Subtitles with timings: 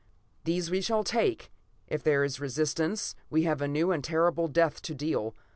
[0.45, 1.51] These we shall take.
[1.87, 5.35] If there is resistance, we have a new and a terrible death to deal.